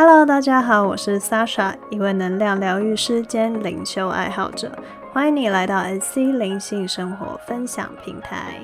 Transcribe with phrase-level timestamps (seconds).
[0.00, 4.70] Hello，大家好，我是 Sasha，一位能量疗愈师兼灵修爱好者，
[5.12, 8.60] 欢迎你来到 SC 灵性生活分享平台。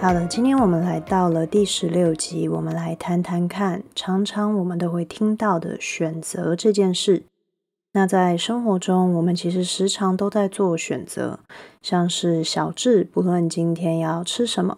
[0.00, 7.22] 好的，今天我们来到了第十六集，我们来谈谈看，常常我们都会听到的选择这件事。
[7.96, 11.40] 那在生活中，我们其实时常都在做选择，
[11.80, 14.76] 像是小智，不论今天要吃什么、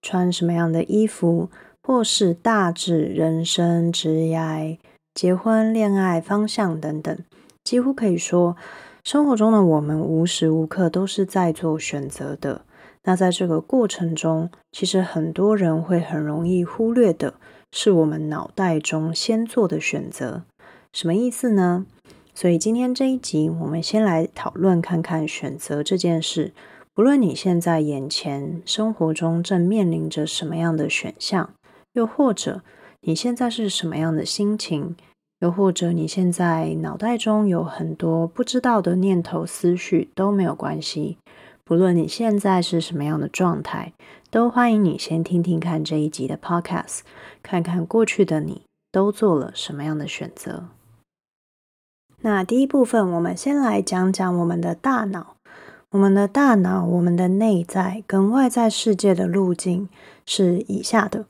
[0.00, 1.50] 穿什么样的衣服，
[1.82, 4.78] 或是大智，人生、职业、
[5.12, 7.18] 结婚、恋爱方向等等，
[7.62, 8.56] 几乎可以说，
[9.04, 12.62] 生活中的我们无时无刻都是在做选择的。
[13.02, 17.34] 那在这个过程中，其实很多人会很容易忽略的，
[17.72, 20.44] 是我们脑袋中先做的选择。
[20.94, 21.84] 什么意思呢？
[22.34, 26.52] 所以今天这一集，我们先来讨论看看选择这件事。
[26.92, 31.50] 不论你现在眼前生活中正面临着什么样的选项，
[31.92, 32.62] 又或者
[33.02, 34.96] 你现在是什么样的心情，
[35.40, 41.18] 又或者你现在脑袋中有很多不知道的念头思绪，都没有关系。
[41.64, 43.92] 不论你现在是什么样的状态，
[44.30, 47.00] 都欢迎你先听听看这一集的 Podcast，
[47.42, 50.64] 看看过去的你都做了什么样的选择。
[52.26, 55.36] 那第一部分，我们先来讲讲我们的大脑。
[55.90, 59.90] 我们的大脑，我们的内在跟外在世界的路径
[60.24, 61.26] 是以下的：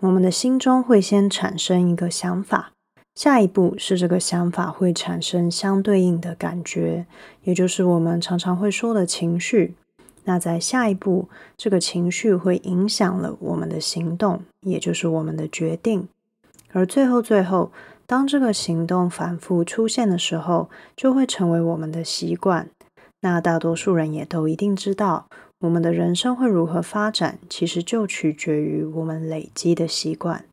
[0.00, 2.72] 我们的心中会先产生一个想法。
[3.14, 7.06] 下一步是这个想法会产生相对应的感觉，
[7.44, 9.74] 也就是我们常常会说的情绪。
[10.24, 16.06] 那在下一步，这个情绪会影响了我们的行动，也就是我们的决定。
[16.72, 17.72] 而最后，最后，
[18.06, 22.70] 当这个行动反复出现的时候，就会成为我们的习惯。
[23.20, 25.26] 那大多数人也都一定知道，
[25.60, 30.44] 我们的人生会如何发展，其实就取决于我们累积的习惯。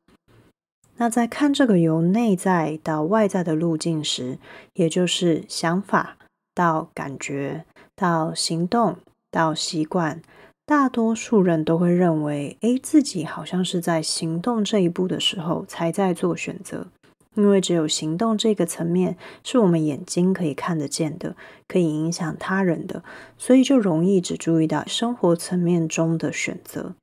[0.98, 4.38] 那在看这个由内在到外在的路径时，
[4.74, 6.18] 也就是想法
[6.56, 7.66] 到感觉
[7.96, 8.98] 到行动
[9.30, 10.22] 到习惯，
[10.66, 16.88] 大多数人都会认为，诶，自己好像是在行动这一步的时候才在做选择，
[17.36, 21.36] 因为只有行动这个层面是我们眼睛可以看得见的，
[21.68, 23.04] 可以影响他人的，
[23.38, 26.96] 所以就容易只注意到生活层面中的选择。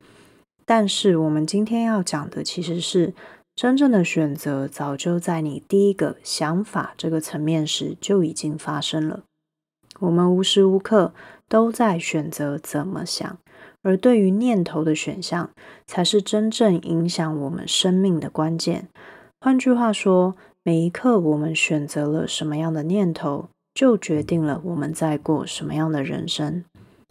[0.64, 3.14] 但是我们今天要讲的其实是。
[3.56, 9.24] 真正的选择早就在你第一个想法这个层面时就已经发生了。
[9.98, 11.12] 我们无时无刻
[11.46, 13.36] 都在选择怎么想，
[13.82, 15.50] 而对于念头的选项，
[15.86, 18.88] 才是真正影响我们生命的关键。
[19.42, 26.62] 换句话说，每一刻我们选择了什么样的念头，就决定了我们在过什么样的人生。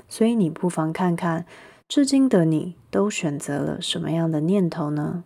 [0.08, 1.48] 所以，你不妨看看，
[1.88, 5.24] 至今的你都选择了什么样的念头呢？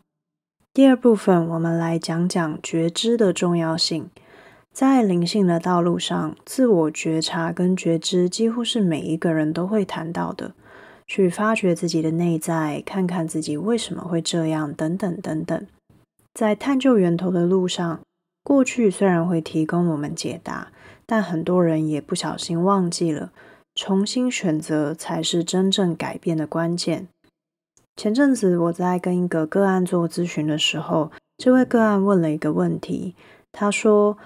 [0.74, 4.10] 第二部分，我们来讲讲觉知的重要性。
[4.72, 10.54] 在灵性的道路上，自我觉察跟觉知几乎是每一个人都会谈到的。
[11.06, 15.68] 去发掘自己的内在，看看自己为什么会这样，等等等等。
[16.34, 18.00] 在探究源头的路上，
[18.44, 20.72] 过去虽然会提供我们解答，
[21.06, 23.32] 但很多人也不小心忘记了，
[23.76, 27.08] 重新选择才是真正改变的关键。
[27.96, 33.16] 前阵子我在跟一个个案做咨询的时候，这位个案问了一个问题。
[33.52, 34.18] 他说：“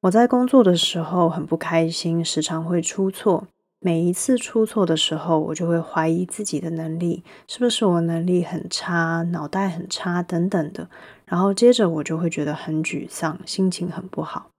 [0.00, 3.46] 我在工作的时候很不开心，时常会出错。
[3.84, 10.88] 每一次出错的时候，我就会怀疑自己的能力，是不是我能力很差，脑袋很差等等的。
[11.26, 14.50] 然后接着我就会觉得很沮丧，心情很不好。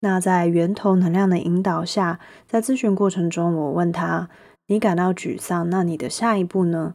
[0.00, 2.18] 那在源头能量的引导下，
[2.48, 4.28] 在咨询过程中，我问他：
[4.66, 6.94] 你感到沮丧，那你的下一步呢？”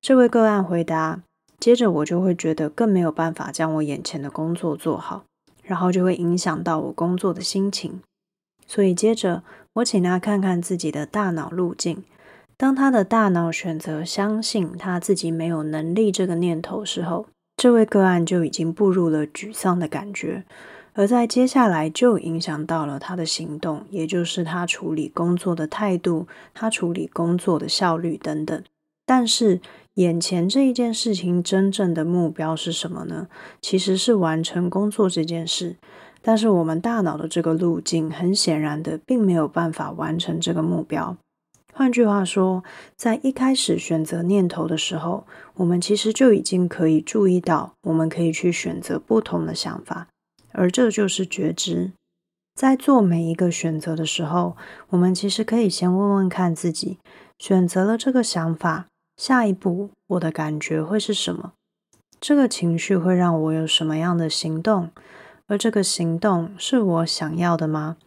[0.00, 1.22] 这位个案回答，
[1.58, 5.24] 接着我就会觉得更没有办法将我眼前的工作做好，
[5.64, 8.00] 然后就会影响到我工作的心情。
[8.66, 9.42] 所以接着
[9.74, 12.04] 我请他看看自己的大脑路径。
[12.56, 17.26] 当他的大脑选择相信他自己没有能力这个念头时候，
[17.56, 20.44] 这位个案就已经步入了沮丧的感觉，
[20.92, 28.62] 而在接下来就影响到了他的行动，也就是他处理工作的态度、他处理工作的效率等等。
[29.06, 29.60] 但是。
[29.96, 33.28] 眼前这一件事情真正的目标是什么呢？
[33.60, 35.76] 其实是完成工作这件事。
[36.22, 41.16] 但是我们大脑的这个路径，很显然的，并没有办法完成这个目标。
[41.74, 42.62] 换句话说，
[42.96, 50.06] 在一开始选择念头的时候，我们其实就已经可以注意到，我们可以去选择不同的想法，
[50.52, 51.92] 而这就是觉知。
[52.54, 54.56] 在做每一个选择的时候，
[54.90, 56.98] 我们其实可以先问问看自己：
[57.38, 58.86] 选择了这个想法，
[59.16, 61.54] 下一步我的感觉会是什么？
[62.20, 64.90] 这个情绪会让我有什么样的行动？
[65.52, 67.98] 而这个行动是我想要的吗？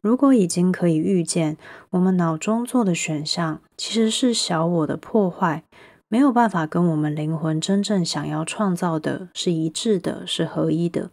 [0.00, 1.56] 如果已经可以预见，
[1.90, 5.64] 我们脑中做的选项其实是小我的破坏，
[6.06, 11.10] 没有办法跟我们灵魂真正想要创造的是一致的，是合一的。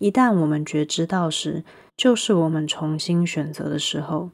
[0.00, 1.62] 一旦我们觉知到时，
[1.96, 4.30] 就是我们重新选择的时候。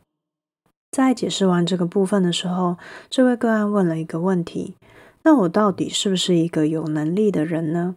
[0.91, 2.79] 在解释完这个部分的时候，
[3.11, 4.77] 这位个案问了一个问题：
[5.25, 7.97] 那我到底是不是一个有能力的人呢？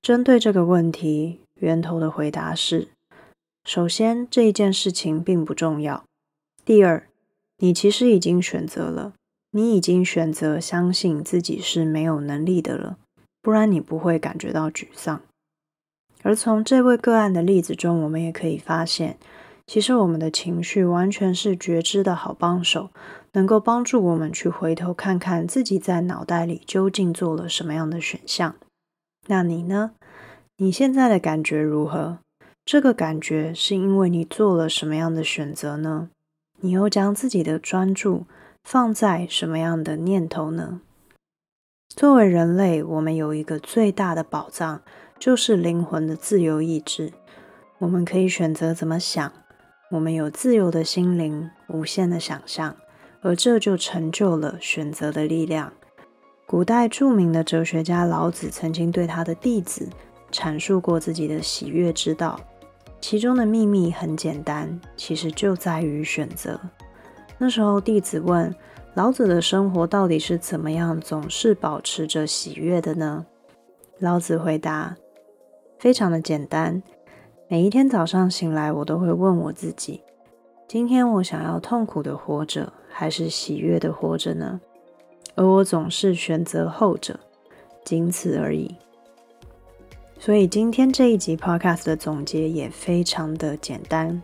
[0.00, 2.88] 针对这个问题，源头的回答是。
[3.64, 6.04] 首先，这一件事情并不重要。
[6.64, 7.06] 第二，
[7.58, 9.14] 你其实已经选择了，
[9.52, 12.98] 你已经选择相信自己是没有能力的了，
[13.40, 15.22] 不然你不会感觉到沮丧。
[16.22, 19.18] 而从这位个案的例子中，我们也可以发现，
[19.66, 22.90] 其实我们的情绪完全是觉知的好帮手，
[23.32, 28.56] 能够帮助我们去回头看看自己在脑袋里究竟做了什么样的选项。
[29.26, 29.92] 那你呢？
[30.58, 32.18] 你现在的感觉如何？
[32.64, 36.10] 这个感觉是因为你做了什么样的选择呢？
[36.60, 38.26] 你又将自己的专注
[38.62, 40.80] 放在什么样的念头呢？
[41.96, 44.82] 作为人类，我们有一个最大的宝藏，
[45.18, 47.12] 就是灵魂的自由意志。
[47.78, 49.32] 我们可以选择怎么想，
[49.90, 52.76] 我们有自由的心灵，无限的想象，
[53.22, 55.72] 而这就成就了选择的力量。
[56.46, 59.88] 古代著名的哲学家老子曾经对他的弟子
[60.34, 62.40] 阐述过自己的喜悦之道。
[63.00, 66.58] 其中的秘密很简单，其实就在于选择。
[67.38, 68.52] 那时候，弟子问
[68.94, 73.26] 老子的生活到底是怎么样，总是保持着喜悦的呢？
[73.98, 74.96] 老子回答：
[75.78, 76.82] 非常的简单，
[77.46, 80.02] 每一天早上醒来，我都会问我自己：
[80.66, 84.60] 今天我想要痛苦的活着，还是喜悦的活着呢？
[85.34, 87.20] 而我总是选择后者，
[87.84, 88.76] 仅此而已。
[90.24, 94.22] 所以今天这一集 Podcast 的总结也非常的简单，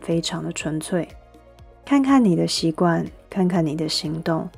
[0.00, 1.06] 非常的纯粹。
[1.84, 4.48] 看看你的习惯，看看你的行动，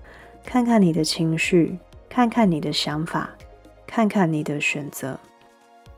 [0.44, 1.76] 看看你的情绪，
[2.08, 3.28] 看看你的想法，
[3.84, 5.18] 看看你的选择。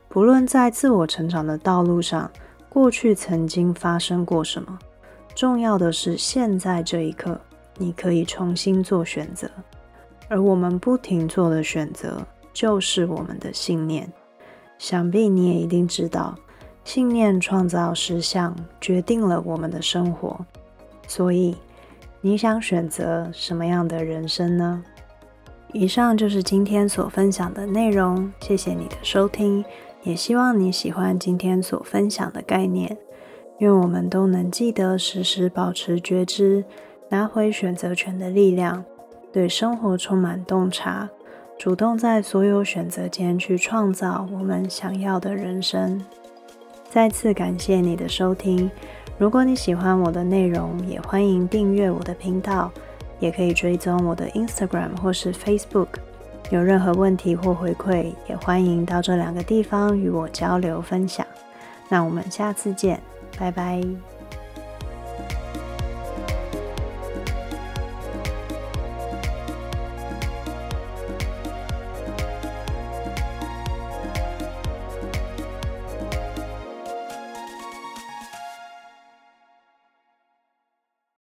[0.09, 2.31] 不论在自我成长的道路上，
[2.67, 4.79] 过去曾经发生过什么，
[5.35, 7.39] 重要的是现在这一刻，
[7.77, 9.47] 你可以重新做选择。
[10.27, 14.11] 而我们不停做的选择，就是我们的信念。
[14.77, 16.35] 想必你也一定知道，
[16.83, 20.45] 信念创造实相，决定了我们的生活。
[21.07, 21.55] 所以，
[22.21, 24.83] 你想选择什么样的人生呢？
[25.73, 29.63] 以上就是今天所分享的内容，谢谢你的收听，
[30.03, 32.97] 也希望你喜欢今天所分享的概念。
[33.59, 36.63] 愿我们都能记得时时保持觉知，
[37.09, 38.85] 拿回选择权的力量，
[39.33, 41.09] 对生活充满洞察。
[41.57, 46.03] 主动在所有选择间去创造我们想要的人生。
[46.89, 48.69] 再次感谢你的收听。
[49.17, 52.71] 如果你喜欢我的内容，也欢迎订阅我的频道，
[53.19, 55.87] 也可以追踪我的 Instagram 或是 Facebook。
[56.51, 61.25] 有任何问题或回馈，也欢迎到这两个地方与我交流分享。
[61.89, 63.01] 那我们下次见，
[63.37, 63.81] 拜拜。